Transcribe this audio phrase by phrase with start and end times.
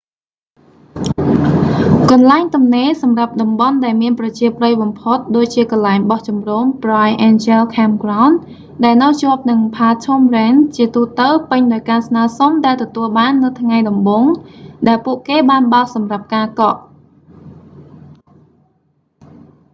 [2.11, 8.35] កន្លែងទំនេរសម្រាប់តំបន់ដែលមានប្រជាប្រិយបំផុតដូចជាកន្លែងបោះជំរុំ bright angel campground
[8.83, 14.25] ដែលនៅជាប់នឹង phantom ranch ជាទូទៅពេញដោយការស្នើសុំដែលទទួលបាននៅថ្ងៃដំបូង
[14.87, 16.77] ដែលពួកគេបានបើកសម្រាប់ការកក់